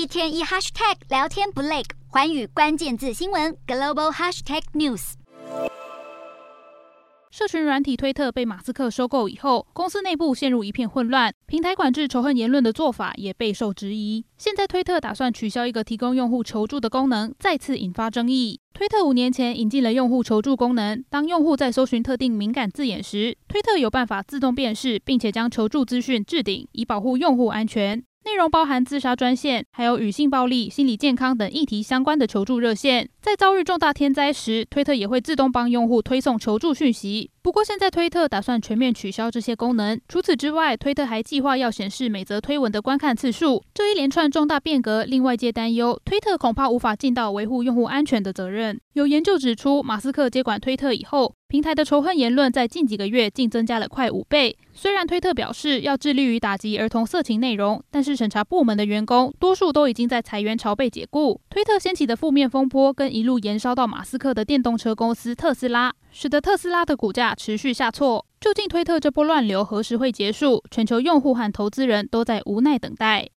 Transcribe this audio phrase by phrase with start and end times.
[0.00, 5.12] 一天一 hashtag 聊天不累，环宇关键字新闻 global hashtag news。
[7.30, 14.24] 社群软体推特被马斯克收购以后，公司内部陷入一片混乱，平台管制仇恨言论的做法也备受质疑。
[14.38, 18.58] 现在推特打算取消一个提供用户求助的功能，再次引发争议。
[18.72, 28.02] 推特五年前引进了用户求助功能，当用户在搜寻特定敏感字眼时，推特有办法自动辨识，并且将求助资讯置顶，以保护用户安全。
[28.30, 33.10] 内容包含自杀专线，还有与性暴力、心理健康等议题相关的求助热线。
[33.20, 37.28] 在遭遇重大天灾时，推特也会自动帮用户推送求助讯息。
[37.42, 40.00] 不过，现在推特打算全面取消这些功能。
[40.06, 43.64] 除此之外，推特还计划要显示每则推文的观看次数。
[43.74, 48.80] 这一连串重大变革令外界担忧，推特恐怕无法尽到维护用户安全的责任。
[48.92, 54.56] 有研究指出，马斯克接管推特以后，平台的仇恨言论在近几个月竟增加了快五倍。
[54.72, 61.40] 虽然推特表示要致力于打击儿童色情内容，但是审查部门的员工多数都已经在裁员潮被解雇。
[61.50, 65.92] 推特掀起的负面风波，跟一路延烧到马斯克的电动车公司特斯拉。
[66.12, 68.24] 使得特斯拉的股价持续下挫。
[68.40, 70.62] 究竟推特这波乱流何时会结束？
[70.70, 73.28] 全球用户和投资人都在无奈等待。